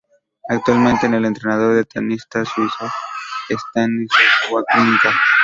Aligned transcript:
Actualmente 0.49 1.05
es 1.05 1.13
el 1.13 1.25
entrenador 1.25 1.75
del 1.75 1.85
tenista 1.87 2.43
suizo 2.43 2.89
Stanislas 3.53 4.31
Wawrinka. 4.49 5.11